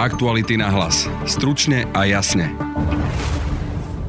Aktuality 0.00 0.56
na 0.56 0.72
hlas. 0.72 1.04
Stručne 1.28 1.84
a 1.92 2.08
jasne. 2.08 2.48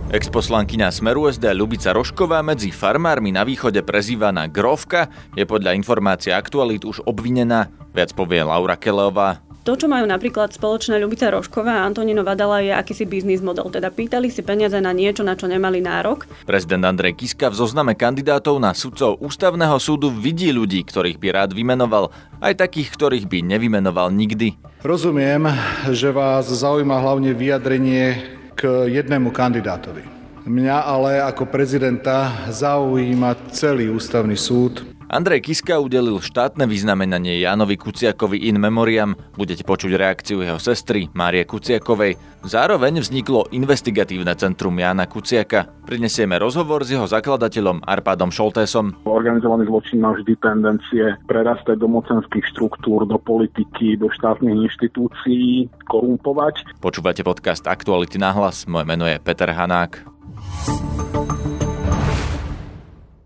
Exposlankyňa 0.08 0.88
Smeru 0.88 1.28
SD 1.28 1.52
Ľubica 1.52 1.92
Rošková 1.92 2.40
medzi 2.40 2.72
farmármi 2.72 3.36
na 3.36 3.44
východe 3.44 3.84
prezývaná 3.84 4.48
Grovka 4.48 5.12
je 5.36 5.44
podľa 5.44 5.76
informácie 5.76 6.32
aktualít 6.32 6.88
už 6.88 7.04
obvinená. 7.04 7.68
Viac 7.92 8.16
povie 8.16 8.40
Laura 8.40 8.80
Keleová. 8.80 9.44
To, 9.68 9.76
čo 9.76 9.92
majú 9.92 10.08
napríklad 10.08 10.56
spoločné 10.56 10.96
Ľubica 10.96 11.28
Rošková 11.28 11.84
a 11.84 11.86
Antonino 11.86 12.24
Vadala 12.24 12.64
je 12.64 12.72
akýsi 12.72 13.04
biznis 13.04 13.44
model, 13.44 13.68
teda 13.68 13.92
pýtali 13.92 14.32
si 14.32 14.48
peniaze 14.48 14.80
na 14.80 14.96
niečo, 14.96 15.28
na 15.28 15.36
čo 15.36 15.52
nemali 15.52 15.84
nárok. 15.84 16.24
Prezident 16.48 16.88
Andrej 16.88 17.20
Kiska 17.20 17.52
v 17.52 17.60
zozname 17.60 18.00
kandidátov 18.00 18.64
na 18.64 18.72
sudcov 18.72 19.20
ústavného 19.20 19.76
súdu 19.76 20.08
vidí 20.08 20.56
ľudí, 20.56 20.88
ktorých 20.88 21.20
by 21.20 21.28
rád 21.36 21.52
vymenoval, 21.52 22.16
aj 22.40 22.64
takých, 22.64 22.96
ktorých 22.96 23.28
by 23.28 23.44
nevymenoval 23.44 24.08
nikdy. 24.08 24.71
Rozumiem, 24.82 25.46
že 25.94 26.10
vás 26.10 26.50
zaujíma 26.50 26.98
hlavne 26.98 27.38
vyjadrenie 27.38 28.18
k 28.58 28.90
jednému 28.90 29.30
kandidátovi. 29.30 30.02
Mňa 30.42 30.78
ale 30.82 31.22
ako 31.22 31.46
prezidenta 31.46 32.50
zaujíma 32.50 33.54
celý 33.54 33.94
ústavný 33.94 34.34
súd 34.34 34.82
Andrej 35.12 35.44
Kiska 35.44 35.76
udelil 35.76 36.24
štátne 36.24 36.64
vyznamenanie 36.64 37.44
Jánovi 37.44 37.76
Kuciakovi 37.76 38.48
in 38.48 38.56
memoriam. 38.64 39.12
Budete 39.36 39.68
počuť 39.68 40.00
reakciu 40.00 40.40
jeho 40.40 40.56
sestry 40.56 41.12
Márie 41.12 41.44
Kuciakovej. 41.44 42.16
Zároveň 42.48 43.04
vzniklo 43.04 43.52
investigatívne 43.52 44.32
centrum 44.40 44.72
Jána 44.72 45.12
Kuciaka. 45.12 45.68
Prinesieme 45.84 46.40
rozhovor 46.40 46.88
s 46.88 46.96
jeho 46.96 47.04
zakladateľom 47.12 47.84
Arpádom 47.84 48.32
Šoltésom. 48.32 49.04
Organizovaný 49.04 49.68
zločin 49.68 50.00
má 50.00 50.16
vždy 50.16 50.32
tendencie 50.40 51.20
prerastať 51.28 51.76
do 51.76 51.92
mocenských 51.92 52.48
štruktúr, 52.56 53.04
do 53.04 53.20
politiky, 53.20 54.00
do 54.00 54.08
štátnych 54.16 54.72
inštitúcií, 54.72 55.68
korumpovať. 55.92 56.80
Počúvate 56.80 57.28
podcast 57.28 57.68
Aktuality 57.68 58.16
na 58.16 58.32
hlas. 58.32 58.64
Moje 58.64 58.88
meno 58.88 59.04
je 59.04 59.20
Peter 59.20 59.52
Hanák. 59.52 60.08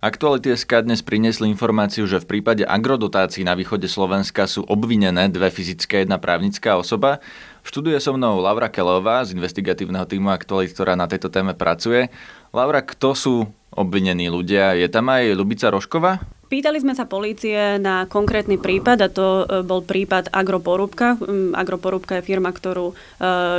Aktuality 0.06 0.53
SK 0.53 0.86
dnes 0.86 1.02
priniesli 1.02 1.50
informáciu, 1.50 2.06
že 2.06 2.22
v 2.22 2.38
prípade 2.38 2.61
agrodotácií 2.61 3.42
na 3.42 3.58
východe 3.58 3.89
Slovenska 3.89 4.45
sú 4.45 4.62
obvinené 4.70 5.34
dve 5.34 5.50
fyzické 5.50 6.06
jedna 6.06 6.22
právnická 6.22 6.78
osoba. 6.78 7.25
V 7.66 7.73
štúdiu 7.73 7.97
so 7.97 8.14
mnou 8.14 8.38
Laura 8.38 8.70
Kelová 8.70 9.25
z 9.25 9.34
investigatívneho 9.34 10.06
týmu 10.06 10.30
Aktualit, 10.30 10.78
ktorá 10.78 10.94
na 10.94 11.09
tejto 11.09 11.34
téme 11.34 11.58
pracuje. 11.58 12.14
Laura, 12.53 12.86
kto 12.86 13.17
sú 13.17 13.50
obvinení 13.73 14.30
ľudia? 14.30 14.78
Je 14.78 14.86
tam 14.94 15.09
aj 15.09 15.34
Lubica 15.34 15.73
Rošková? 15.73 16.22
Pýtali 16.45 16.77
sme 16.77 16.93
sa 16.93 17.09
polície 17.09 17.81
na 17.81 18.05
konkrétny 18.05 18.61
prípad 18.61 18.97
a 19.01 19.09
to 19.09 19.49
e, 19.49 19.65
bol 19.65 19.81
prípad 19.81 20.29
Agroporúbka. 20.29 21.17
Mm, 21.17 21.57
Agroporúbka 21.57 22.21
je 22.21 22.27
firma, 22.27 22.53
ktorú 22.53 22.93
e, 22.93 22.95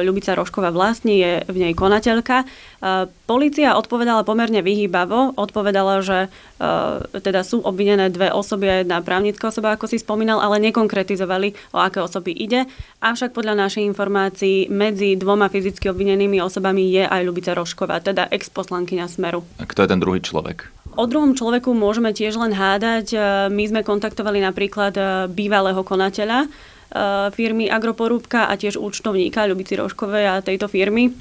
Ľubica 0.07 0.39
Rošková 0.39 0.71
vlastní, 0.71 1.19
je 1.19 1.33
v 1.51 1.57
nej 1.67 1.75
konateľka. 1.75 2.47
E, 2.47 3.11
polícia 3.27 3.75
odpovedala 3.75 4.23
pomerne 4.23 4.63
vyhýbavo, 4.63 5.35
odpovedala, 5.35 5.99
že 6.07 6.31
teda 7.13 7.45
sú 7.45 7.61
obvinené 7.61 8.09
dve 8.09 8.33
osoby 8.33 8.81
jedna 8.81 9.05
právnická 9.05 9.53
osoba, 9.53 9.77
ako 9.77 9.93
si 9.93 10.01
spomínal, 10.01 10.41
ale 10.41 10.57
nekonkretizovali, 10.65 11.53
o 11.77 11.79
aké 11.83 12.01
osoby 12.01 12.33
ide. 12.33 12.65
Avšak 13.05 13.37
podľa 13.37 13.69
našej 13.69 13.85
informácií 13.85 14.73
medzi 14.73 15.21
dvoma 15.21 15.53
fyzicky 15.53 15.93
obvinenými 15.93 16.41
osobami 16.41 16.89
je 16.89 17.05
aj 17.05 17.21
Ľubica 17.29 17.53
Rošková, 17.53 18.01
teda 18.01 18.33
ex-poslankyňa 18.33 19.05
Smeru. 19.05 19.45
A 19.61 19.69
kto 19.69 19.85
je 19.85 19.91
ten 19.93 20.01
druhý 20.01 20.25
človek? 20.25 20.76
O 20.97 21.05
druhom 21.05 21.37
človeku 21.37 21.77
môžeme 21.77 22.17
tiež 22.17 22.41
len 22.41 22.57
hádať. 22.57 23.07
E, 23.13 23.19
my 23.53 23.65
sme 23.69 23.85
kontaktovali 23.85 24.41
napríklad 24.41 24.95
e, 24.97 25.03
bývalého 25.29 25.85
konateľa 25.85 26.45
e, 26.45 26.49
firmy 27.37 27.69
Agroporúbka 27.69 28.49
a 28.49 28.57
tiež 28.57 28.81
účtovníka 28.81 29.45
Ľubici 29.45 29.77
Roškovej 29.77 30.25
a 30.25 30.41
tejto 30.41 30.73
firmy. 30.73 31.13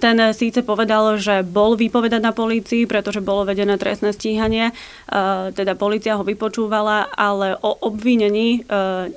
Ten 0.00 0.16
síce 0.32 0.64
povedal, 0.64 1.20
že 1.20 1.42
bol 1.44 1.76
vypovedať 1.76 2.22
na 2.24 2.32
polícii, 2.32 2.86
pretože 2.86 3.18
bolo 3.18 3.42
vedené 3.42 3.74
trestné 3.82 4.14
stíhanie, 4.14 4.70
teda 5.58 5.74
polícia 5.74 6.14
ho 6.14 6.22
vypočúvala, 6.22 7.10
ale 7.18 7.58
o 7.58 7.74
obvinení 7.82 8.62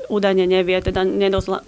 údajne 0.09 0.49
nevie, 0.49 0.81
teda 0.81 1.05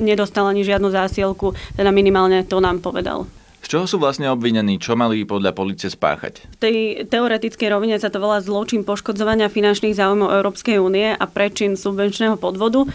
nedostal 0.02 0.50
ani 0.50 0.66
žiadnu 0.66 0.90
zásielku, 0.90 1.54
teda 1.78 1.94
minimálne 1.94 2.42
to 2.42 2.58
nám 2.58 2.82
povedal. 2.82 3.30
Čoho 3.74 3.90
sú 3.90 3.98
vlastne 3.98 4.30
obvinení? 4.30 4.78
Čo 4.78 4.94
mali 4.94 5.26
podľa 5.26 5.50
policie 5.58 5.90
spáchať? 5.90 6.46
V 6.46 6.58
tej 6.62 6.78
teoretickej 7.10 7.74
rovine 7.74 7.98
sa 7.98 8.14
to 8.14 8.22
volá 8.22 8.38
zločin 8.38 8.86
poškodzovania 8.86 9.50
finančných 9.50 9.98
záujmov 9.98 10.30
Európskej 10.30 10.78
únie 10.78 11.18
a 11.18 11.26
prečin 11.26 11.74
subvenčného 11.74 12.38
podvodu. 12.38 12.86
E, 12.86 12.88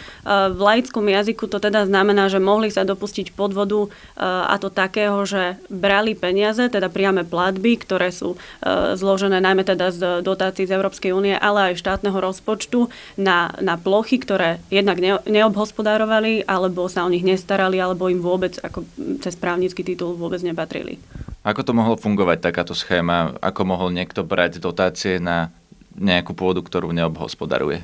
v 0.54 0.60
laickom 0.62 1.02
jazyku 1.02 1.50
to 1.50 1.58
teda 1.58 1.82
znamená, 1.82 2.30
že 2.30 2.38
mohli 2.38 2.70
sa 2.70 2.86
dopustiť 2.86 3.34
podvodu 3.34 3.90
e, 3.90 4.22
a 4.22 4.54
to 4.62 4.70
takého, 4.70 5.18
že 5.26 5.58
brali 5.66 6.14
peniaze, 6.14 6.70
teda 6.70 6.86
priame 6.86 7.26
platby, 7.26 7.82
ktoré 7.82 8.14
sú 8.14 8.38
e, 8.38 8.94
zložené 8.94 9.42
najmä 9.42 9.66
teda 9.66 9.90
z 9.90 10.22
dotácií 10.22 10.70
z 10.70 10.78
Európskej 10.78 11.10
únie, 11.10 11.34
ale 11.34 11.74
aj 11.74 11.82
štátneho 11.82 12.22
rozpočtu 12.22 12.86
na, 13.18 13.50
na 13.58 13.74
plochy, 13.74 14.22
ktoré 14.22 14.62
jednak 14.70 15.02
neobhospodárovali, 15.26 16.46
alebo 16.46 16.86
sa 16.86 17.02
o 17.02 17.10
nich 17.10 17.26
nestarali, 17.26 17.82
alebo 17.82 18.06
im 18.06 18.22
vôbec 18.22 18.62
ako 18.62 18.86
cez 19.18 19.34
právnický 19.34 19.82
titul 19.82 20.14
vôbec 20.14 20.38
nebrali 20.38 20.67
nepatrili. 20.68 21.00
Ako 21.48 21.64
to 21.64 21.72
mohlo 21.72 21.96
fungovať 21.96 22.44
takáto 22.44 22.76
schéma? 22.76 23.40
Ako 23.40 23.64
mohol 23.64 23.88
niekto 23.88 24.20
brať 24.20 24.60
dotácie 24.60 25.16
na 25.16 25.48
nejakú 25.98 26.32
pôdu, 26.32 26.62
ktorú 26.62 26.94
neobhospodaruje? 26.94 27.82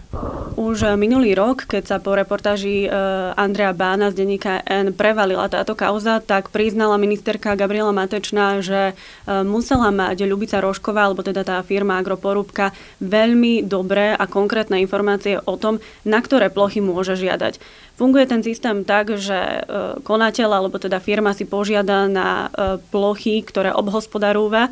Už 0.54 0.94
minulý 0.94 1.34
rok, 1.34 1.66
keď 1.66 1.82
sa 1.82 1.96
po 1.98 2.14
reportáži 2.14 2.86
e, 2.86 2.88
Andrea 3.34 3.74
Bána 3.74 4.14
z 4.14 4.22
denníka 4.22 4.62
N 4.62 4.94
prevalila 4.94 5.50
táto 5.50 5.74
kauza, 5.74 6.22
tak 6.22 6.54
priznala 6.54 6.94
ministerka 6.94 7.58
Gabriela 7.58 7.90
Matečná, 7.90 8.62
že 8.62 8.94
e, 8.94 9.42
musela 9.42 9.90
mať 9.90 10.22
Ľubica 10.30 10.62
Rošková, 10.62 11.10
alebo 11.10 11.26
teda 11.26 11.42
tá 11.42 11.58
firma 11.66 11.98
Agroporúbka, 11.98 12.70
veľmi 13.02 13.66
dobré 13.66 14.14
a 14.14 14.30
konkrétne 14.30 14.78
informácie 14.78 15.42
o 15.42 15.58
tom, 15.58 15.82
na 16.06 16.22
ktoré 16.22 16.54
plochy 16.54 16.78
môže 16.78 17.18
žiadať. 17.18 17.58
Funguje 17.98 18.26
ten 18.26 18.42
systém 18.42 18.82
tak, 18.82 19.14
že 19.14 19.70
konateľ 20.02 20.50
alebo 20.50 20.82
teda 20.82 20.98
firma 20.98 21.30
si 21.30 21.46
požiada 21.46 22.10
na 22.10 22.50
plochy, 22.90 23.38
ktoré 23.46 23.70
obhospodarúva 23.70 24.66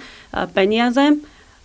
peniaze 0.58 1.22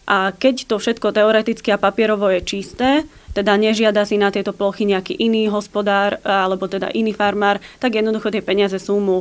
a 0.07 0.31
keď 0.31 0.71
to 0.71 0.79
všetko 0.79 1.11
teoreticky 1.11 1.69
a 1.75 1.77
papierovo 1.77 2.31
je 2.31 2.41
čisté, 2.41 3.03
teda 3.35 3.53
nežiada 3.53 4.01
si 4.07 4.17
na 4.17 4.33
tieto 4.33 4.55
plochy 4.55 4.87
nejaký 4.87 5.13
iný 5.13 5.51
hospodár 5.51 6.17
alebo 6.25 6.65
teda 6.65 6.89
iný 6.95 7.13
farmár, 7.13 7.61
tak 7.77 7.99
jednoducho 7.99 8.33
tie 8.33 8.41
peniaze 8.41 8.79
sú 8.81 8.97
mu 8.97 9.17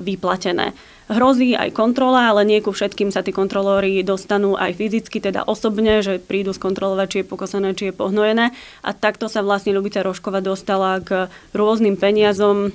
vyplatené. 0.00 0.72
Hrozí 1.04 1.52
aj 1.52 1.76
kontrola, 1.76 2.32
ale 2.32 2.48
nie 2.48 2.64
ku 2.64 2.72
všetkým 2.72 3.12
sa 3.12 3.20
tí 3.20 3.28
kontrolóri 3.28 4.00
dostanú 4.00 4.56
aj 4.56 4.72
fyzicky, 4.80 5.20
teda 5.20 5.44
osobne, 5.44 6.00
že 6.00 6.16
prídu 6.16 6.56
skontrolovať, 6.56 7.06
či 7.12 7.18
je 7.20 7.28
pokosené, 7.28 7.68
či 7.76 7.92
je 7.92 7.98
pohnojené. 7.98 8.56
A 8.80 8.90
takto 8.96 9.28
sa 9.28 9.44
vlastne 9.44 9.76
Ľubica 9.76 10.00
Roškova 10.00 10.40
dostala 10.40 11.04
k 11.04 11.28
rôznym 11.52 12.00
peniazom, 12.00 12.72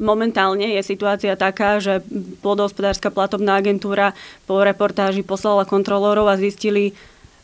Momentálne 0.00 0.74
je 0.74 0.82
situácia 0.82 1.36
taká, 1.38 1.78
že 1.78 2.02
pôdohospodárska 2.40 3.14
platobná 3.14 3.60
agentúra 3.60 4.16
po 4.48 4.64
reportáži 4.64 5.22
poslala 5.22 5.68
kontrolórov 5.68 6.26
a 6.26 6.40
zistili 6.40 6.96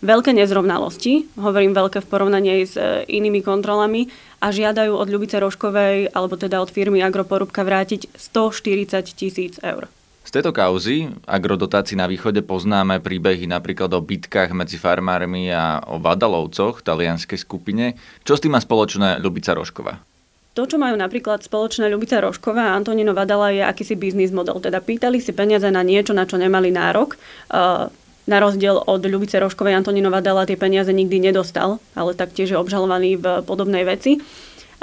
veľké 0.02 0.34
nezrovnalosti, 0.34 1.30
hovorím 1.38 1.72
veľké 1.78 2.02
v 2.02 2.10
porovnaní 2.10 2.66
s 2.66 2.74
e, 2.74 3.06
inými 3.06 3.40
kontrolami 3.40 4.10
a 4.42 4.50
žiadajú 4.50 4.98
od 4.98 5.06
Ľubice 5.06 5.38
Roškovej, 5.38 6.10
alebo 6.10 6.34
teda 6.34 6.58
od 6.58 6.74
firmy 6.74 7.00
Agroporúbka 7.06 7.62
vrátiť 7.62 8.10
140 8.18 9.14
tisíc 9.14 9.62
eur. 9.62 9.86
Z 10.22 10.30
tejto 10.38 10.54
kauzy 10.54 11.10
agrodotácií 11.26 11.98
na 11.98 12.06
východe 12.06 12.46
poznáme 12.46 13.02
príbehy 13.02 13.46
napríklad 13.46 13.90
o 13.94 14.02
bitkách 14.02 14.54
medzi 14.54 14.78
farmármi 14.78 15.50
a 15.50 15.82
o 15.86 15.98
Vadalovcoch, 15.98 16.82
talianskej 16.82 17.42
skupine. 17.42 17.98
Čo 18.22 18.38
s 18.38 18.42
tým 18.42 18.54
má 18.54 18.62
spoločné 18.62 19.18
Ľubica 19.18 19.54
Rošková? 19.54 20.11
To, 20.52 20.68
čo 20.68 20.76
majú 20.76 21.00
napríklad 21.00 21.40
spoločné 21.40 21.88
Ľubica 21.88 22.20
Rošková 22.20 22.72
a 22.72 22.76
Antonino 22.76 23.16
Vadala 23.16 23.48
je 23.56 23.64
akýsi 23.64 23.96
biznis 23.96 24.36
model. 24.36 24.60
Teda 24.60 24.84
pýtali 24.84 25.16
si 25.16 25.32
peniaze 25.32 25.64
na 25.72 25.80
niečo, 25.80 26.12
na 26.12 26.28
čo 26.28 26.36
nemali 26.36 26.68
nárok. 26.68 27.16
Uh, 27.48 27.88
na 28.28 28.38
rozdiel 28.38 28.78
od 28.78 29.02
Ľubice 29.02 29.40
Roškovej 29.40 29.82
Antoninova 29.82 30.22
dala 30.22 30.46
tie 30.46 30.54
peniaze 30.54 30.94
nikdy 30.94 31.18
nedostal, 31.18 31.82
ale 31.96 32.14
taktiež 32.14 32.54
je 32.54 32.60
obžalovaný 32.60 33.18
v 33.18 33.42
podobnej 33.42 33.82
veci. 33.82 34.22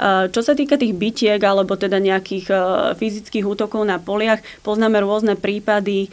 Čo 0.00 0.40
sa 0.40 0.56
týka 0.56 0.80
tých 0.80 0.96
bytiek 0.96 1.36
alebo 1.44 1.76
teda 1.76 2.00
nejakých 2.00 2.48
fyzických 2.96 3.44
útokov 3.44 3.84
na 3.84 4.00
poliach, 4.00 4.40
poznáme 4.64 4.96
rôzne 4.96 5.36
prípady 5.36 6.08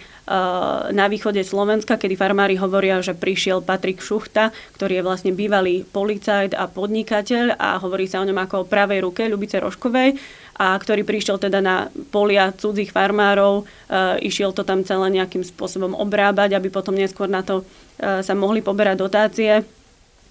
na 0.92 1.08
východe 1.08 1.40
Slovenska, 1.48 1.96
kedy 1.96 2.20
farmári 2.20 2.60
hovoria, 2.60 3.00
že 3.00 3.16
prišiel 3.16 3.64
Patrik 3.64 4.04
Šuchta, 4.04 4.52
ktorý 4.76 5.00
je 5.00 5.08
vlastne 5.08 5.32
bývalý 5.32 5.88
policajt 5.88 6.52
a 6.52 6.68
podnikateľ 6.68 7.56
a 7.56 7.80
hovorí 7.80 8.12
sa 8.12 8.20
o 8.20 8.28
ňom 8.28 8.36
ako 8.36 8.68
o 8.68 8.68
pravej 8.68 9.08
ruke 9.08 9.24
Ľubice 9.24 9.64
Roškovej 9.64 10.20
a 10.58 10.76
ktorý 10.76 11.06
prišiel 11.08 11.38
teda 11.38 11.62
na 11.62 11.88
polia 12.10 12.50
cudzích 12.50 12.90
farmárov, 12.90 13.62
e, 13.62 14.26
išiel 14.26 14.52
to 14.58 14.66
tam 14.66 14.82
celé 14.82 15.22
nejakým 15.22 15.46
spôsobom 15.46 15.94
obrábať, 15.94 16.58
aby 16.58 16.74
potom 16.74 16.98
neskôr 16.98 17.30
na 17.30 17.46
to 17.46 17.62
e, 17.62 18.26
sa 18.26 18.34
mohli 18.34 18.66
poberať 18.66 18.98
dotácie 18.98 19.62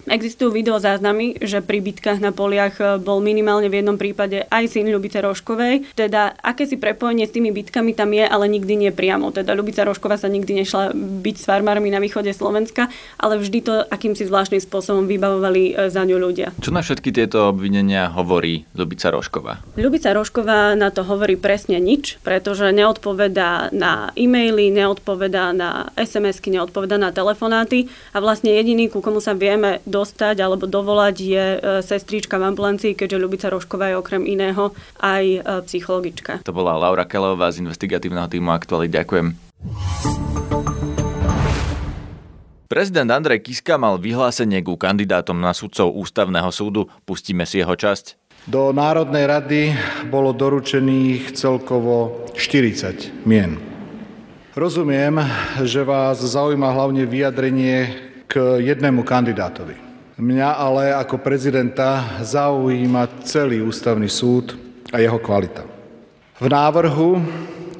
Existujú 0.07 0.55
videozáznamy, 0.55 1.43
že 1.43 1.59
pri 1.59 1.83
bitkách 1.83 2.23
na 2.23 2.31
poliach 2.31 2.79
e, 2.79 2.95
bol 2.95 3.19
minimálne 3.19 3.67
v 3.67 3.83
jednom 3.83 3.99
prípade 3.99 4.47
aj 4.47 4.71
syn 4.71 4.87
Ľubice 4.87 5.19
Roškovej. 5.19 5.99
Teda 5.99 6.31
aké 6.39 6.63
si 6.63 6.79
prepojenie 6.79 7.27
s 7.27 7.35
tými 7.35 7.51
bitkami 7.51 7.91
tam 7.91 8.15
je, 8.15 8.23
ale 8.23 8.47
nikdy 8.47 8.87
nie 8.87 8.91
priamo. 8.95 9.35
Teda 9.35 9.51
Ľubica 9.51 9.83
Rošková 9.83 10.15
sa 10.15 10.31
nikdy 10.31 10.63
nešla 10.63 10.95
byť 10.95 11.35
s 11.35 11.43
farmármi 11.43 11.91
na 11.91 11.99
východe 11.99 12.31
Slovenska, 12.31 12.87
ale 13.19 13.35
vždy 13.35 13.59
to 13.59 13.73
akýmsi 13.83 14.23
zvláštnym 14.23 14.63
spôsobom 14.63 15.11
vybavovali 15.11 15.75
e, 15.75 15.91
za 15.91 16.07
ňu 16.07 16.15
ľudia. 16.15 16.55
Čo 16.63 16.71
na 16.71 16.79
všetky 16.79 17.11
tieto 17.11 17.51
obvinenia 17.51 18.07
hovorí 18.07 18.63
Ľubica 18.79 19.11
Rošková? 19.11 19.75
Ľubica 19.75 20.15
Rošková 20.15 20.79
na 20.79 20.87
to 20.87 21.03
hovorí 21.03 21.35
presne 21.35 21.83
nič, 21.83 22.15
pretože 22.23 22.71
neodpovedá 22.71 23.75
na 23.75 24.15
e-maily, 24.15 24.71
neodpovedá 24.71 25.51
na 25.51 25.91
SMS-ky, 25.99 26.55
neodpovedá 26.55 26.95
na 26.95 27.11
telefonáty 27.11 27.91
a 28.15 28.23
vlastne 28.23 28.55
jediný, 28.55 28.87
ku 28.87 29.03
komu 29.03 29.19
sa 29.19 29.35
vieme 29.35 29.83
dostať 29.97 30.37
alebo 30.45 30.69
dovolať 30.69 31.15
je 31.17 31.45
e, 31.57 31.59
sestrička 31.81 32.37
v 32.37 32.53
ambulancii, 32.53 32.93
keďže 32.93 33.17
Ľubica 33.17 33.47
Rošková 33.49 33.89
je 33.89 33.95
okrem 33.97 34.23
iného 34.29 34.77
aj 35.01 35.25
e, 35.25 35.39
psychologička. 35.65 36.45
To 36.45 36.53
bola 36.53 36.77
Laura 36.77 37.09
Kelová 37.09 37.49
z 37.49 37.65
investigatívneho 37.65 38.29
týmu 38.29 38.53
Aktuali. 38.53 38.85
Ďakujem. 38.85 39.33
Prezident 42.67 43.07
Andrej 43.07 43.47
Kiska 43.47 43.79
mal 43.79 43.95
vyhlásenie 43.95 44.59
ku 44.59 44.75
kandidátom 44.75 45.39
na 45.39 45.55
sudcov 45.55 45.87
Ústavného 45.95 46.51
súdu. 46.51 46.91
Pustíme 47.07 47.47
si 47.47 47.63
jeho 47.63 47.73
časť. 47.73 48.27
Do 48.43 48.75
Národnej 48.75 49.23
rady 49.23 49.61
bolo 50.11 50.35
doručených 50.35 51.31
celkovo 51.35 52.27
40 52.35 53.23
mien. 53.23 53.55
Rozumiem, 54.51 55.19
že 55.63 55.87
vás 55.87 56.19
zaujíma 56.19 56.67
hlavne 56.75 57.07
vyjadrenie 57.07 57.87
k 58.27 58.59
jednému 58.59 59.07
kandidátovi. 59.07 59.86
Mňa 60.17 60.49
ale 60.57 60.97
ako 60.97 61.21
prezidenta 61.21 62.17
zaujíma 62.25 63.21
celý 63.21 63.61
ústavný 63.61 64.09
súd 64.09 64.57
a 64.89 64.97
jeho 64.97 65.21
kvalita. 65.21 65.61
V 66.41 66.49
návrhu 66.49 67.21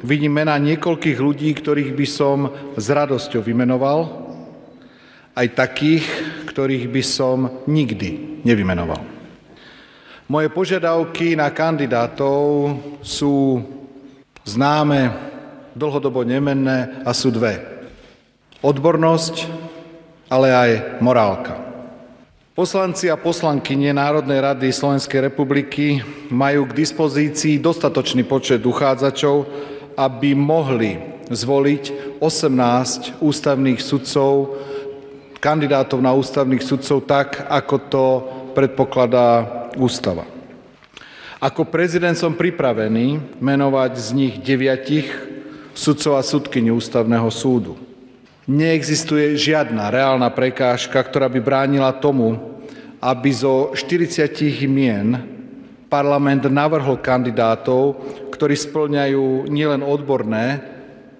vidím 0.05 0.37
mena 0.37 0.53
niekoľkých 0.61 1.17
ľudí, 1.17 1.49
ktorých 1.57 1.97
by 1.97 2.05
som 2.05 2.53
s 2.77 2.85
radosťou 2.93 3.41
vymenoval, 3.41 4.29
aj 5.33 5.47
takých, 5.57 6.05
ktorých 6.53 6.85
by 6.85 7.01
som 7.01 7.37
nikdy 7.65 8.41
nevymenoval. 8.45 9.01
Moje 10.29 10.53
požiadavky 10.53 11.33
na 11.33 11.49
kandidátov 11.49 12.77
sú 13.01 13.65
známe, 14.45 15.09
dlhodobo 15.73 16.21
nemenné 16.21 17.01
a 17.01 17.17
sú 17.17 17.33
dve. 17.33 17.65
Odbornosť, 18.61 19.49
ale 20.29 20.53
aj 20.53 21.01
morálka. 21.01 21.56
Poslanci 22.57 23.05
a 23.05 23.21
poslankyne 23.21 23.93
Národnej 23.93 24.41
rady 24.41 24.73
Slovenskej 24.73 25.29
republiky 25.29 26.01
majú 26.33 26.65
k 26.65 26.81
dispozícii 26.81 27.61
dostatočný 27.61 28.25
počet 28.25 28.65
uchádzačov, 28.65 29.45
aby 29.93 30.33
mohli 30.33 30.97
zvoliť 31.29 32.17
18 32.17 33.21
ústavných 33.21 33.77
sudcov, 33.77 34.57
kandidátov 35.37 36.01
na 36.01 36.17
ústavných 36.17 36.65
sudcov 36.65 37.05
tak, 37.05 37.45
ako 37.45 37.75
to 37.93 38.05
predpokladá 38.57 39.29
ústava. 39.77 40.25
Ako 41.37 41.61
prezident 41.69 42.17
som 42.17 42.33
pripravený 42.33 43.37
menovať 43.37 43.91
z 44.01 44.07
nich 44.17 44.33
deviatich 44.41 45.05
sudcov 45.77 46.17
a 46.17 46.25
sudkyni 46.25 46.73
ústavného 46.73 47.29
súdu. 47.29 47.86
Neexistuje 48.47 49.35
žiadna 49.35 49.91
reálna 49.91 50.31
prekážka, 50.31 50.95
ktorá 51.03 51.27
by 51.27 51.43
bránila 51.43 51.91
tomu, 51.91 52.39
aby 53.03 53.27
zo 53.35 53.75
40 53.75 54.31
mien 54.71 55.19
parlament 55.91 56.47
navrhol 56.47 56.95
kandidátov, 57.03 57.99
ktorí 58.31 58.55
splňajú 58.55 59.51
nielen 59.51 59.83
odborné, 59.83 60.63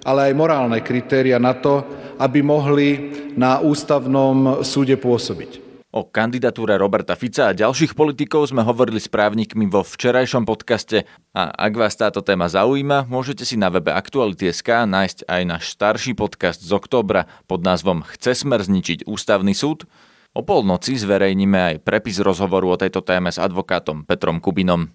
ale 0.07 0.31
aj 0.31 0.39
morálne 0.39 0.79
kritéria 0.79 1.35
na 1.35 1.51
to, 1.51 1.83
aby 2.15 2.39
mohli 2.39 3.11
na 3.35 3.59
ústavnom 3.59 4.63
súde 4.63 4.95
pôsobiť. 4.95 5.66
O 5.97 6.05
kandidatúre 6.05 6.77
Roberta 6.77 7.17
Fica 7.17 7.49
a 7.49 7.57
ďalších 7.57 7.97
politikov 7.97 8.45
sme 8.45 8.61
hovorili 8.61 9.01
s 9.01 9.09
právnikmi 9.09 9.65
vo 9.65 9.81
včerajšom 9.81 10.45
podcaste 10.45 11.09
a 11.33 11.49
ak 11.49 11.73
vás 11.73 11.97
táto 11.97 12.21
téma 12.21 12.45
zaujíma, 12.45 13.09
môžete 13.09 13.41
si 13.41 13.57
na 13.57 13.73
webe 13.73 13.89
Aktuality.sk 13.89 14.85
nájsť 14.85 15.25
aj 15.25 15.41
náš 15.49 15.73
starší 15.73 16.13
podcast 16.13 16.61
z 16.61 16.69
októbra 16.69 17.25
pod 17.49 17.65
názvom 17.65 18.05
Chce 18.13 18.45
smer 18.45 18.61
zničiť 18.61 19.09
ústavný 19.09 19.57
súd? 19.57 19.89
O 20.37 20.45
polnoci 20.45 21.01
zverejníme 21.01 21.57
aj 21.57 21.75
prepis 21.81 22.21
rozhovoru 22.21 22.77
o 22.77 22.77
tejto 22.77 23.01
téme 23.01 23.33
s 23.33 23.41
advokátom 23.41 24.05
Petrom 24.05 24.37
Kubinom. 24.37 24.93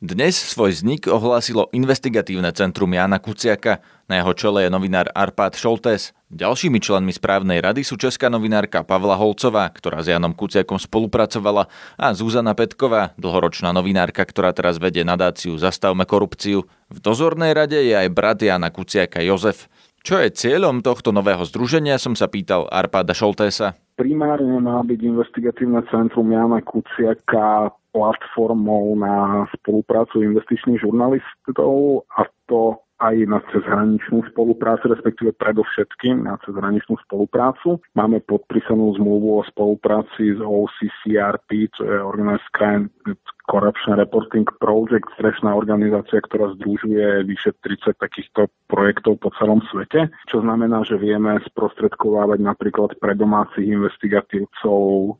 Dnes 0.00 0.32
svoj 0.32 0.72
vznik 0.72 1.12
ohlásilo 1.12 1.68
investigatívne 1.76 2.48
centrum 2.56 2.88
Jana 2.88 3.20
Kuciaka. 3.20 3.84
Na 4.08 4.16
jeho 4.16 4.32
čele 4.32 4.64
je 4.64 4.72
novinár 4.72 5.12
Arpad 5.12 5.60
Šoltés. 5.60 6.16
Ďalšími 6.32 6.80
členmi 6.80 7.12
správnej 7.12 7.60
rady 7.60 7.84
sú 7.84 8.00
česká 8.00 8.32
novinárka 8.32 8.80
Pavla 8.80 9.12
Holcová, 9.20 9.68
ktorá 9.68 10.00
s 10.00 10.08
Janom 10.08 10.32
Kuciakom 10.32 10.80
spolupracovala, 10.80 11.68
a 12.00 12.16
Zuzana 12.16 12.56
Petková, 12.56 13.12
dlhoročná 13.20 13.76
novinárka, 13.76 14.24
ktorá 14.24 14.56
teraz 14.56 14.80
vedie 14.80 15.04
nadáciu 15.04 15.60
Zastavme 15.60 16.08
korupciu. 16.08 16.64
V 16.88 16.96
dozornej 16.96 17.52
rade 17.52 17.76
je 17.76 17.92
aj 17.92 18.08
brat 18.08 18.40
Jana 18.40 18.72
Kuciaka 18.72 19.20
Jozef. 19.20 19.68
Čo 20.00 20.16
je 20.16 20.32
cieľom 20.32 20.80
tohto 20.80 21.12
nového 21.12 21.44
združenia, 21.44 22.00
som 22.00 22.16
sa 22.16 22.24
pýtal 22.26 22.64
Arpada 22.72 23.12
Šoltésa. 23.12 23.76
Primárne 24.00 24.56
má 24.56 24.80
byť 24.80 25.00
investigatívne 25.04 25.84
centrum 25.92 26.32
Jana 26.32 26.64
Kuciaka 26.64 27.68
platformou 27.92 28.96
na 28.96 29.44
spoluprácu 29.60 30.24
investičných 30.24 30.80
žurnalistov 30.80 32.08
a 32.16 32.24
to 32.48 32.80
aj 33.00 33.16
na 33.28 33.40
cezhraničnú 33.48 34.28
spoluprácu, 34.32 34.92
respektíve 34.92 35.32
predovšetkým 35.40 36.28
na 36.28 36.36
cezhraničnú 36.44 37.00
spoluprácu. 37.08 37.80
Máme 37.96 38.20
podpísanú 38.28 38.92
zmluvu 39.00 39.40
o 39.40 39.42
spolupráci 39.48 40.36
s 40.36 40.40
OCCRP, 40.40 41.72
čo 41.72 41.82
je 41.88 41.96
Organized 41.96 42.44
Crime 42.52 42.92
Corruption 43.50 43.98
Reporting 43.98 44.46
Project, 44.62 45.10
strešná 45.18 45.50
organizácia, 45.50 46.22
ktorá 46.22 46.54
združuje 46.54 47.26
vyše 47.26 47.50
30 47.58 47.98
takýchto 47.98 48.46
projektov 48.70 49.18
po 49.18 49.34
celom 49.34 49.58
svete, 49.74 50.06
čo 50.30 50.38
znamená, 50.38 50.86
že 50.86 50.94
vieme 50.94 51.42
sprostredkovávať 51.50 52.38
napríklad 52.38 52.94
pre 53.02 53.18
domácich 53.18 53.66
investigatívcov 53.66 54.78
e, 54.86 55.10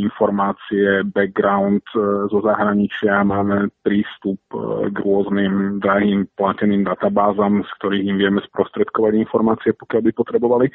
informácie, 0.00 1.04
background 1.12 1.84
e, 1.92 2.32
zo 2.32 2.40
zahraničia, 2.40 3.20
máme 3.28 3.68
prístup 3.84 4.40
e, 4.56 4.88
k 4.88 4.96
rôznym 5.04 5.84
drahým 5.84 6.24
plateným 6.40 6.88
databázam, 6.88 7.60
z 7.68 7.70
ktorých 7.76 8.08
im 8.08 8.16
vieme 8.16 8.40
sprostredkovať 8.48 9.12
informácie, 9.20 9.76
pokiaľ 9.76 10.00
by 10.08 10.12
potrebovali, 10.16 10.66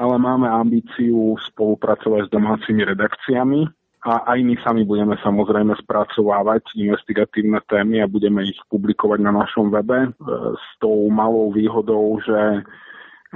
ale 0.00 0.16
máme 0.16 0.48
ambíciu 0.48 1.36
spolupracovať 1.52 2.26
s 2.26 2.32
domácimi 2.32 2.88
redakciami, 2.88 3.68
a 4.00 4.32
aj 4.32 4.38
my 4.40 4.54
sami 4.64 4.82
budeme 4.88 5.12
samozrejme 5.20 5.76
spracovávať 5.84 6.72
investigatívne 6.72 7.60
témy 7.68 8.00
a 8.00 8.08
budeme 8.08 8.40
ich 8.48 8.56
publikovať 8.72 9.20
na 9.20 9.28
našom 9.28 9.68
webe 9.68 10.08
e, 10.08 10.10
s 10.56 10.66
tou 10.80 11.12
malou 11.12 11.52
výhodou, 11.52 12.16
že 12.24 12.64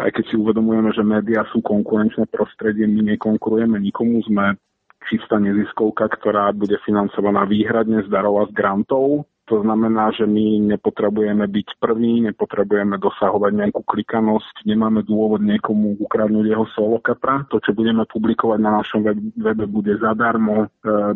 aj 0.01 0.11
keď 0.11 0.25
si 0.33 0.35
uvedomujeme, 0.41 0.91
že 0.97 1.05
médiá 1.05 1.45
sú 1.53 1.61
konkurenčné 1.61 2.33
prostredie, 2.33 2.89
my 2.89 3.15
nekonkurujeme 3.15 3.77
nikomu, 3.77 4.25
sme 4.25 4.57
čistá 5.05 5.37
neziskovka, 5.37 6.09
ktorá 6.09 6.49
bude 6.57 6.81
financovaná 6.89 7.45
výhradne 7.45 8.01
z 8.01 8.09
darov 8.09 8.41
a 8.41 8.49
z 8.49 8.57
grantov 8.57 9.29
to 9.45 9.61
znamená, 9.61 10.09
že 10.17 10.25
my 10.25 10.73
nepotrebujeme 10.73 11.45
byť 11.45 11.69
prví, 11.77 12.25
nepotrebujeme 12.33 12.97
dosahovať 12.97 13.53
nejakú 13.53 13.85
klikanosť, 13.85 14.65
nemáme 14.65 15.05
dôvod 15.05 15.45
niekomu 15.45 16.01
ukradnúť 16.01 16.47
jeho 16.49 16.67
solokapra. 16.73 17.45
To, 17.53 17.61
čo 17.61 17.77
budeme 17.77 18.09
publikovať 18.09 18.59
na 18.65 18.81
našom 18.81 19.05
webe, 19.37 19.69
bude 19.69 20.01
zadarmo 20.01 20.65
e, 20.65 20.67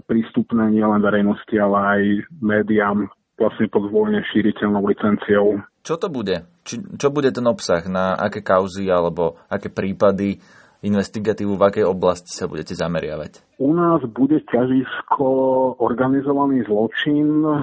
prístupné 0.04 0.68
nielen 0.68 1.00
verejnosti, 1.00 1.56
ale 1.56 1.78
aj 1.80 2.00
médiám 2.44 3.08
vlastne 3.40 3.66
pod 3.72 3.88
voľne 3.88 4.20
šíriteľnou 4.28 4.84
licenciou. 4.84 5.64
Čo 5.80 5.96
to 5.96 6.12
bude? 6.12 6.44
Či, 6.68 6.84
čo 7.00 7.08
bude 7.08 7.32
ten 7.32 7.46
obsah? 7.48 7.80
Na 7.88 8.12
aké 8.12 8.44
kauzy 8.44 8.92
alebo 8.92 9.40
aké 9.48 9.72
prípady 9.72 10.36
investigatívu, 10.84 11.56
v 11.56 11.64
akej 11.64 11.84
oblasti 11.88 12.36
sa 12.36 12.44
budete 12.44 12.76
zameriavať? 12.76 13.47
U 13.58 13.74
nás 13.74 13.98
bude 14.06 14.38
ťažisko 14.46 15.26
organizovaný 15.82 16.62
zločin, 16.62 17.42
eh, 17.42 17.58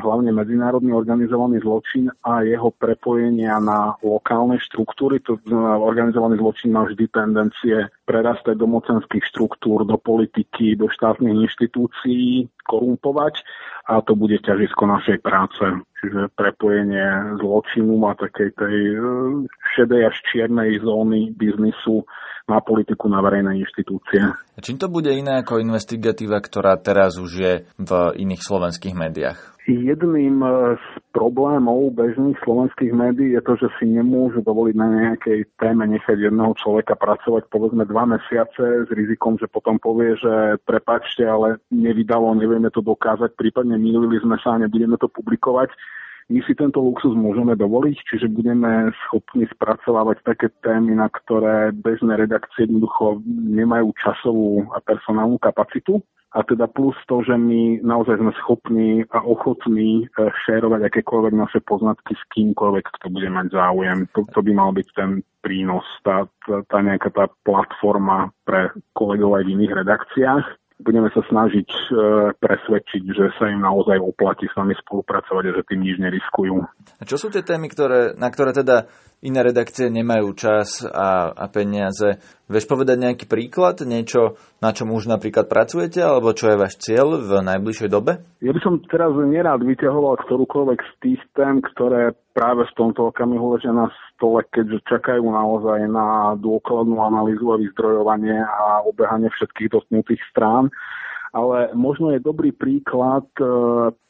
hlavne 0.00 0.32
medzinárodný 0.32 0.96
organizovaný 0.96 1.60
zločin 1.60 2.08
a 2.24 2.40
jeho 2.40 2.72
prepojenia 2.72 3.60
na 3.60 3.92
lokálne 4.00 4.56
štruktúry. 4.56 5.20
To 5.28 5.36
znamená, 5.44 5.76
organizovaný 5.76 6.40
zločin 6.40 6.72
má 6.72 6.88
vždy 6.88 7.12
tendencie 7.12 7.92
prerastať 8.08 8.56
do 8.56 8.64
mocenských 8.64 9.20
štruktúr, 9.20 9.84
do 9.84 10.00
politiky, 10.00 10.80
do 10.80 10.88
štátnych 10.88 11.44
inštitúcií, 11.44 12.48
korumpovať 12.64 13.44
a 13.92 14.00
to 14.00 14.16
bude 14.16 14.40
ťažisko 14.40 14.88
našej 14.88 15.20
práce. 15.20 15.76
Čiže 16.00 16.32
prepojenie 16.32 17.36
zločinu 17.36 18.00
a 18.08 18.16
takej 18.16 18.48
tej 18.56 18.76
eh, 18.96 19.00
šedej 19.76 20.08
až 20.08 20.16
čiernej 20.32 20.80
zóny 20.80 21.36
biznisu 21.36 22.08
na 22.46 22.62
politiku, 22.62 23.10
na 23.10 23.18
verejné 23.18 23.58
inštitúcie. 23.58 24.22
A 24.22 24.58
čím 24.62 24.78
to 24.78 24.85
bude 24.86 25.12
iné 25.12 25.42
ako 25.42 25.62
investigatíva, 25.62 26.38
ktorá 26.40 26.78
teraz 26.80 27.18
už 27.20 27.32
je 27.32 27.54
v 27.76 27.90
iných 28.16 28.42
slovenských 28.42 28.94
médiách? 28.96 29.56
Jedným 29.66 30.46
z 30.78 30.86
problémov 31.10 31.90
bežných 31.90 32.38
slovenských 32.46 32.94
médií 32.94 33.34
je 33.34 33.42
to, 33.42 33.58
že 33.58 33.68
si 33.82 33.90
nemôžu 33.90 34.38
dovoliť 34.46 34.76
na 34.78 34.86
nejakej 34.86 35.58
téme 35.58 35.82
nechať 35.90 36.30
jedného 36.30 36.54
človeka 36.54 36.94
pracovať 36.94 37.50
povedzme 37.50 37.82
dva 37.82 38.06
mesiace 38.06 38.86
s 38.86 38.90
rizikom, 38.94 39.34
že 39.42 39.50
potom 39.50 39.82
povie, 39.82 40.14
že 40.22 40.62
prepačte, 40.62 41.26
ale 41.26 41.58
nevydalo, 41.74 42.38
nevieme 42.38 42.70
to 42.70 42.78
dokázať, 42.78 43.34
prípadne 43.34 43.74
milili 43.74 44.22
sme 44.22 44.38
sa 44.38 44.54
a 44.54 44.62
nebudeme 44.62 44.94
to 45.02 45.10
publikovať 45.10 45.74
my 46.26 46.42
si 46.42 46.58
tento 46.58 46.82
luxus 46.82 47.14
môžeme 47.14 47.54
dovoliť, 47.54 47.96
čiže 48.02 48.26
budeme 48.34 48.90
schopní 49.06 49.46
spracovávať 49.46 50.26
také 50.26 50.50
témy, 50.58 50.98
na 50.98 51.06
ktoré 51.06 51.70
bežné 51.70 52.18
redakcie 52.18 52.66
jednoducho 52.66 53.22
nemajú 53.30 53.94
časovú 53.94 54.66
a 54.74 54.82
personálnu 54.82 55.38
kapacitu. 55.38 56.02
A 56.34 56.42
teda 56.42 56.66
plus 56.68 56.98
to, 57.08 57.22
že 57.22 57.32
my 57.38 57.80
naozaj 57.80 58.18
sme 58.18 58.34
schopní 58.42 59.06
a 59.08 59.24
ochotní 59.24 60.04
e, 60.04 60.06
šérovať 60.44 60.90
akékoľvek 60.90 61.32
naše 61.32 61.64
poznatky 61.64 62.12
s 62.12 62.24
kýmkoľvek, 62.34 62.84
kto 63.00 63.06
bude 63.08 63.30
mať 63.30 63.46
záujem. 63.56 64.04
To, 64.12 64.26
to 64.34 64.44
by 64.44 64.52
mal 64.52 64.74
byť 64.74 64.88
ten 64.92 65.24
prínos, 65.40 65.86
tá, 66.04 66.28
tá, 66.44 66.60
tá 66.68 66.78
nejaká 66.84 67.08
tá 67.14 67.24
platforma 67.40 68.34
pre 68.44 68.68
kolegov 68.92 69.38
aj 69.38 69.48
v 69.48 69.52
iných 69.54 69.72
redakciách 69.80 70.44
budeme 70.76 71.08
sa 71.12 71.24
snažiť 71.24 71.68
e, 71.68 71.82
presvedčiť, 72.36 73.02
že 73.08 73.24
sa 73.40 73.48
im 73.48 73.64
naozaj 73.64 73.96
oplatí 73.96 74.44
s 74.44 74.54
nami 74.60 74.76
spolupracovať 74.76 75.44
a 75.48 75.56
že 75.56 75.62
tým 75.64 75.80
nič 75.80 75.96
neriskujú. 75.96 76.56
A 77.00 77.02
čo 77.08 77.16
sú 77.16 77.32
tie 77.32 77.40
témy, 77.40 77.72
ktoré, 77.72 78.12
na 78.16 78.28
ktoré 78.28 78.52
teda 78.52 78.88
iné 79.24 79.40
redakcie 79.40 79.88
nemajú 79.88 80.36
čas 80.36 80.84
a, 80.84 81.32
a 81.32 81.44
peniaze? 81.48 82.20
Vieš 82.46 82.70
povedať 82.70 83.02
nejaký 83.02 83.26
príklad, 83.26 83.82
niečo, 83.82 84.38
na 84.62 84.70
čom 84.70 84.94
už 84.94 85.10
napríklad 85.10 85.50
pracujete, 85.50 85.98
alebo 85.98 86.30
čo 86.30 86.54
je 86.54 86.60
váš 86.62 86.78
cieľ 86.78 87.18
v 87.18 87.42
najbližšej 87.42 87.90
dobe? 87.90 88.22
Ja 88.38 88.54
by 88.54 88.60
som 88.62 88.78
teraz 88.86 89.10
nerád 89.18 89.66
vyťahoval 89.66 90.14
ktorúkoľvek 90.22 90.78
z 90.78 90.92
tých 91.02 91.20
tém, 91.34 91.58
ktoré 91.58 92.14
práve 92.38 92.62
v 92.70 92.76
tomto 92.78 93.10
okamihu 93.10 93.58
ležia 93.58 93.74
na 93.74 93.90
stole, 94.14 94.46
keďže 94.54 94.78
čakajú 94.86 95.26
naozaj 95.26 95.90
na 95.90 96.38
dôkladnú 96.38 97.02
analýzu 97.02 97.50
a 97.50 97.58
vyzdrojovanie 97.58 98.38
a 98.38 98.86
obehanie 98.86 99.26
všetkých 99.34 99.74
dotknutých 99.74 100.22
strán. 100.30 100.70
Ale 101.34 101.74
možno 101.74 102.14
je 102.14 102.22
dobrý 102.22 102.54
príklad 102.54 103.26
e, 103.36 103.44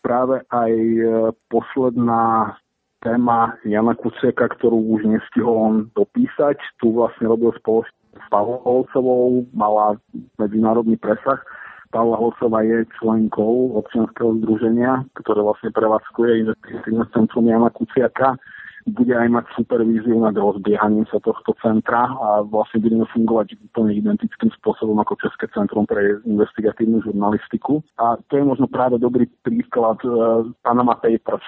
práve 0.05 0.45
aj 0.47 0.73
e, 0.77 1.03
posledná 1.49 2.55
téma 3.01 3.59
Jana 3.67 3.97
Kuciaka, 3.99 4.47
ktorú 4.53 4.79
už 4.95 5.11
nestihol 5.11 5.57
on 5.57 5.75
dopísať. 5.97 6.59
Tu 6.79 6.91
vlastne 6.93 7.27
robil 7.27 7.51
spoločne 7.59 8.06
Pavlou 8.31 8.61
Holcovou, 8.65 9.47
mala 9.53 9.97
medzinárodný 10.39 10.97
presah. 10.97 11.41
Pavla 11.91 12.19
Holcová 12.19 12.61
je 12.67 12.85
členkou 12.99 13.73
občianského 13.79 14.37
združenia, 14.43 15.07
ktoré 15.23 15.41
vlastne 15.41 15.71
prevádzkuje 15.71 16.45
investigatívne 16.45 17.05
centrum 17.15 17.47
Jana 17.47 17.71
Kuciaka. 17.71 18.37
Bude 18.87 19.19
aj 19.19 19.27
mať 19.27 19.45
supervíziu 19.59 20.15
nad 20.23 20.37
rozbiehaním 20.39 21.11
sa 21.11 21.19
tohto 21.19 21.59
centra 21.59 22.07
a 22.07 22.47
vlastne 22.47 22.79
budeme 22.79 23.03
fungovať 23.11 23.59
úplne 23.59 23.99
identickým 23.99 24.55
spôsobom 24.63 24.95
ako 25.03 25.19
České 25.27 25.51
centrum 25.51 25.91
pre 25.91 26.23
investigatívnu 26.23 27.03
žurnalistiku. 27.03 27.83
A 27.99 28.15
to 28.31 28.39
je 28.39 28.45
možno 28.47 28.71
práve 28.71 29.03
dobrý 29.03 29.27
príklad 29.43 29.99
uh, 30.07 30.47
Panama 30.63 30.95
Papers, 31.03 31.43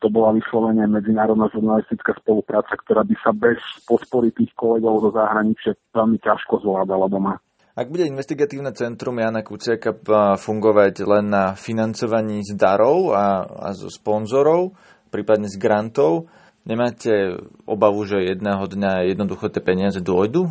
to 0.00 0.08
bola 0.08 0.32
vyslovene 0.32 0.88
medzinárodná 0.88 1.52
žurnalistická 1.52 2.16
spolupráca, 2.24 2.72
ktorá 2.72 3.04
by 3.04 3.14
sa 3.20 3.36
bez 3.36 3.60
podpory 3.84 4.32
tých 4.32 4.50
kolegov 4.56 5.04
zo 5.04 5.10
zahraničia 5.12 5.76
veľmi 5.92 6.16
ťažko 6.24 6.64
zvládala 6.64 7.06
doma. 7.12 7.36
Ak 7.76 7.86
bude 7.86 8.08
investigatívne 8.08 8.74
centrum 8.74 9.20
Jana 9.20 9.46
Kuciaka 9.46 9.94
fungovať 10.36 10.94
len 11.06 11.30
na 11.30 11.54
financovaní 11.54 12.42
z 12.42 12.58
darov 12.58 13.14
a, 13.14 13.46
a 13.46 13.68
zo 13.76 13.86
sponzorov, 13.86 14.74
prípadne 15.12 15.46
z 15.46 15.56
grantov, 15.60 16.28
nemáte 16.66 17.38
obavu, 17.64 18.02
že 18.04 18.26
jedného 18.26 18.66
dňa 18.66 19.14
jednoducho 19.14 19.52
tie 19.52 19.62
peniaze 19.62 20.02
dôjdu? 20.02 20.50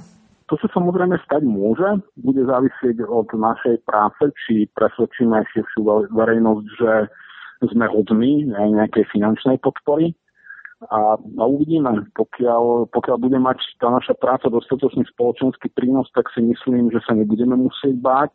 To 0.49 0.57
sa 0.57 0.67
samozrejme 0.73 1.13
stať 1.29 1.45
môže, 1.45 2.01
bude 2.17 2.41
závisieť 2.41 3.05
od 3.05 3.29
našej 3.29 3.85
práce, 3.85 4.33
či 4.47 4.65
presvedčíme 4.73 5.37
širšiu 5.53 6.09
verejnosť, 6.09 6.65
že 6.81 6.91
sme 7.67 7.85
hodní 7.91 8.47
aj 8.55 8.67
nejakej 8.71 9.05
finančnej 9.11 9.59
podpory. 9.59 10.15
A, 10.87 11.19
a 11.19 11.43
uvidíme, 11.43 12.07
pokiaľ, 12.15 12.87
pokiaľ 12.95 13.17
bude 13.19 13.35
mať 13.35 13.59
tá 13.83 13.91
naša 13.91 14.15
práca 14.15 14.47
dostatočný 14.47 15.03
spoločenský 15.11 15.67
prínos, 15.75 16.07
tak 16.15 16.31
si 16.31 16.39
myslím, 16.39 16.87
že 16.87 17.03
sa 17.03 17.11
nebudeme 17.11 17.59
musieť 17.59 17.99
báť 17.99 18.31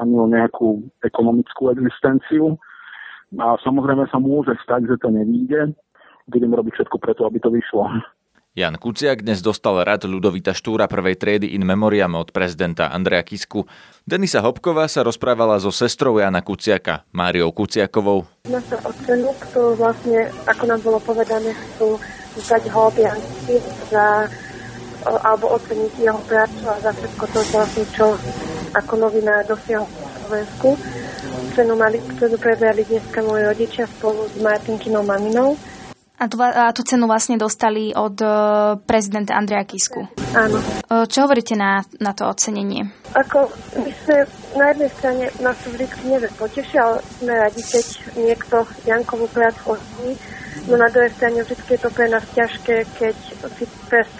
ani 0.00 0.16
o 0.16 0.24
nejakú 0.24 0.88
ekonomickú 1.04 1.76
existenciu. 1.76 2.56
A 3.36 3.60
samozrejme 3.60 4.08
sa 4.08 4.16
môže 4.16 4.56
stať, 4.64 4.88
že 4.88 5.04
to 5.04 5.12
nevíde. 5.12 5.76
Budem 6.32 6.56
robiť 6.56 6.80
všetko 6.80 6.96
preto, 6.96 7.28
aby 7.28 7.44
to 7.44 7.52
vyšlo. 7.52 7.84
Jan 8.56 8.80
Kuciak 8.80 9.20
dnes 9.20 9.44
dostal 9.44 9.84
rad 9.84 10.08
Ludovita 10.08 10.56
Štúra 10.56 10.88
prvej 10.88 11.20
triedy 11.20 11.52
in 11.52 11.68
memoriam 11.68 12.08
od 12.16 12.32
prezidenta 12.32 12.88
Andreja 12.88 13.20
Kisku. 13.20 13.68
Denisa 14.08 14.40
Hopková 14.40 14.88
sa 14.88 15.04
rozprávala 15.04 15.60
so 15.60 15.68
sestrou 15.68 16.16
Jana 16.16 16.40
Kuciaka, 16.40 17.04
Máriou 17.12 17.52
Kuciakovou. 17.52 18.24
Na 18.48 18.64
sa 18.64 18.80
ocenu, 18.80 19.36
ktorú 19.44 19.76
vlastne, 19.76 20.32
ako 20.48 20.72
nám 20.72 20.80
bolo 20.80 20.96
povedané, 21.04 21.52
chcú 21.52 22.00
zdať 22.40 22.72
ho 22.72 22.88
za 23.92 24.24
alebo 25.04 25.52
oceniť 25.52 25.92
jeho 26.00 26.20
prácu 26.24 26.64
a 26.72 26.80
za 26.80 26.96
všetko 26.96 27.24
to 27.28 27.40
vlastne, 27.52 27.84
čo 27.92 28.16
ako 28.72 28.92
novinár 29.04 29.44
dosiahol 29.44 29.84
v 29.84 30.16
Slovensku. 30.24 30.68
Cenu, 31.52 31.76
mali, 31.76 32.00
ktorú 32.00 32.40
prebrali 32.40 32.88
dneska 32.88 33.20
moji 33.20 33.52
rodičia 33.52 33.84
spolu 33.84 34.24
s 34.32 34.40
Martinkinou 34.40 35.04
maminou. 35.04 35.60
A 36.16 36.32
tú, 36.32 36.40
a 36.40 36.72
tú 36.72 36.80
cenu 36.80 37.04
vlastne 37.04 37.36
dostali 37.36 37.92
od 37.92 38.16
uh, 38.24 38.80
prezidenta 38.80 39.36
Andreja 39.36 39.68
Kisku. 39.68 40.08
Áno. 40.32 40.56
Uh, 40.88 41.04
čo 41.04 41.28
hovoríte 41.28 41.52
na, 41.52 41.84
na 42.00 42.16
to 42.16 42.24
ocenenie? 42.24 42.88
Ako 43.12 43.52
my 43.76 43.90
sme 44.00 44.24
na 44.56 44.72
jednej 44.72 44.90
strane 44.96 45.24
nás 45.44 45.56
to 45.60 45.68
vždy 45.76 45.84
nevie 46.08 46.32
potešia, 46.40 46.80
ale 46.80 47.04
sme 47.20 47.32
radi, 47.36 47.60
keď 47.60 47.86
niekto 48.16 48.56
Jankovú 48.88 49.28
prácu 49.28 49.76
ocení. 49.76 50.16
No 50.64 50.80
na 50.80 50.88
druhej 50.88 51.12
strane 51.12 51.44
vždy 51.44 51.56
je 51.68 51.80
to 51.84 51.90
pre 51.92 52.08
nás 52.08 52.24
ťažké, 52.32 52.76
keď, 52.96 53.16
si, 53.60 53.64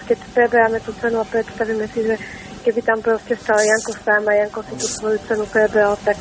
keď 0.05 0.17
preberáme 0.37 0.77
tú 0.85 0.93
cenu 1.01 1.17
a 1.17 1.25
predstavíme 1.25 1.89
si, 1.89 2.05
že 2.05 2.15
keby 2.61 2.83
tam 2.85 3.01
proste 3.01 3.33
stal 3.33 3.57
Janko 3.57 3.97
sám 3.97 4.21
a 4.29 4.37
Janko 4.37 4.59
si 4.69 4.73
tú 4.77 4.85
svoju 4.85 5.17
cenu 5.25 5.49
prebral, 5.49 5.97
tak 6.05 6.19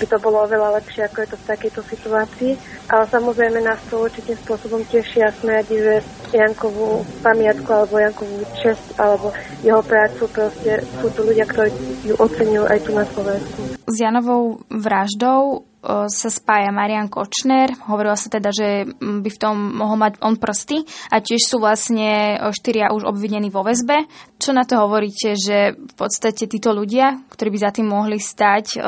by 0.00 0.06
to 0.10 0.18
bolo 0.18 0.44
oveľa 0.44 0.80
lepšie, 0.82 1.06
ako 1.06 1.18
je 1.22 1.28
to 1.30 1.36
v 1.38 1.48
takejto 1.48 1.80
situácii. 1.86 2.52
Ale 2.90 3.04
samozrejme 3.08 3.58
nás 3.62 3.80
to 3.86 4.02
určitým 4.02 4.36
spôsobom 4.42 4.82
teší 4.86 5.22
a 5.22 5.30
sme 5.30 5.60
radi, 5.60 5.76
že 5.78 5.94
Jankovú 6.34 7.06
pamiatku 7.22 7.70
alebo 7.70 7.94
Jankovú 8.02 8.42
čest 8.58 8.82
alebo 8.98 9.30
jeho 9.62 9.82
prácu 9.86 10.26
proste 10.30 10.82
sú 10.98 11.06
tu 11.14 11.20
ľudia, 11.22 11.46
ktorí 11.46 11.70
ju 12.04 12.14
oceňujú 12.18 12.64
aj 12.66 12.78
tu 12.82 12.90
na 12.90 13.04
Slovensku. 13.06 13.60
S 13.86 13.96
Janovou 14.00 14.62
vraždou 14.72 15.68
sa 16.08 16.28
spája 16.32 16.72
Marian 16.72 17.12
Kočner. 17.12 17.76
Hovorilo 17.84 18.16
sa 18.16 18.32
teda, 18.32 18.48
že 18.48 18.88
by 18.98 19.28
v 19.28 19.40
tom 19.40 19.56
mohol 19.76 20.00
mať 20.00 20.16
on 20.24 20.40
prsty 20.40 20.80
a 21.12 21.20
tiež 21.20 21.44
sú 21.44 21.60
vlastne 21.60 22.40
štyria 22.56 22.88
už 22.96 23.04
obvinení 23.04 23.52
vo 23.52 23.60
väzbe. 23.60 24.08
Čo 24.40 24.56
na 24.56 24.64
to 24.64 24.80
hovoríte, 24.80 25.36
že 25.36 25.76
v 25.76 25.94
podstate 25.94 26.48
títo 26.48 26.72
ľudia, 26.72 27.20
ktorí 27.28 27.52
by 27.52 27.58
za 27.60 27.70
tým 27.72 27.92
mohli 27.92 28.16
stať, 28.16 28.80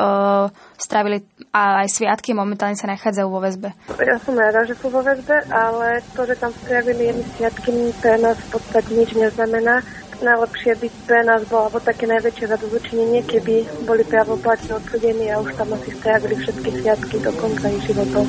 strávili 0.77 1.21
aj 1.53 1.87
sviatky, 1.89 2.33
momentálne 2.33 2.77
sa 2.77 2.89
nachádzajú 2.89 3.27
vo 3.29 3.41
väzbe? 3.41 3.69
Ja 4.01 4.17
som 4.17 4.33
rada, 4.33 4.65
že 4.65 4.73
sú 4.77 4.89
vo 4.89 5.05
väzbe, 5.05 5.45
ale 5.53 6.01
to, 6.17 6.25
že 6.25 6.35
tam 6.37 6.53
strávili 6.65 7.13
jedny 7.13 7.25
sviatky, 7.37 7.71
pre 8.01 8.17
nás 8.17 8.37
v 8.37 8.57
podstate 8.57 8.89
nič 8.93 9.13
neznamená 9.13 9.85
najlepšie 10.21 10.77
by 10.79 10.87
pre 11.05 11.21
nás 11.25 11.41
bolo 11.49 11.67
alebo 11.67 11.79
také 11.81 12.05
najväčšie 12.07 12.45
zadozučinenie, 12.49 13.21
keby 13.25 13.67
boli 13.83 14.03
pravoplatne 14.05 14.77
odsudení 14.77 15.33
a 15.33 15.41
už 15.41 15.53
tam 15.57 15.73
asi 15.73 15.91
strávili 15.97 16.35
všetky 16.39 16.69
sviatky 16.81 17.15
do 17.21 17.31
konca 17.35 17.67
ich 17.69 17.83
životov, 17.85 18.23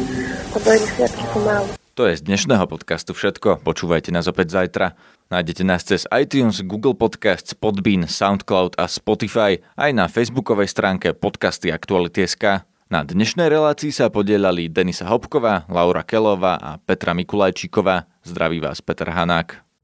lebo 0.57 0.67
jedny 0.73 0.89
sviatky 0.97 1.25
sú 1.31 1.39
málo. 1.45 1.71
To 1.99 2.07
je 2.07 2.15
z 2.15 2.31
dnešného 2.31 2.63
podcastu 2.71 3.11
všetko. 3.11 3.67
Počúvajte 3.67 4.15
nás 4.15 4.31
opäť 4.31 4.55
zajtra. 4.55 4.95
Nájdete 5.35 5.63
nás 5.67 5.83
cez 5.83 6.07
iTunes, 6.15 6.63
Google 6.63 6.95
Podcasts, 6.95 7.59
Podbean, 7.59 8.07
Soundcloud 8.07 8.79
a 8.79 8.87
Spotify 8.87 9.59
aj 9.75 9.91
na 9.93 10.07
facebookovej 10.07 10.71
stránke 10.71 11.11
podcasty 11.13 11.75
Aktuality.sk. 11.75 12.63
Na 12.89 13.05
dnešnej 13.05 13.53
relácii 13.53 13.93
sa 13.93 14.09
podielali 14.09 14.73
Denisa 14.73 15.05
Hopková, 15.05 15.69
Laura 15.69 16.01
Kelová 16.01 16.57
a 16.57 16.81
Petra 16.81 17.13
Mikulajčíková. 17.13 18.09
Zdraví 18.25 18.65
vás 18.65 18.81
Peter 18.81 19.13
Hanák. 19.13 19.68